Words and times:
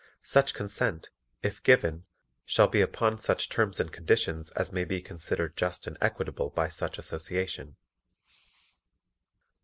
Such 0.23 0.55
consent, 0.55 1.11
if 1.43 1.61
given, 1.61 2.05
shall 2.43 2.67
be 2.67 2.81
upon 2.81 3.19
such 3.19 3.49
terms 3.49 3.79
and 3.79 3.91
conditions 3.91 4.49
as 4.55 4.73
may 4.73 4.83
be 4.83 4.99
considered 4.99 5.55
just 5.55 5.85
and 5.85 5.95
equitable 6.01 6.49
by 6.49 6.69
such 6.69 6.97
Association. 6.97 7.75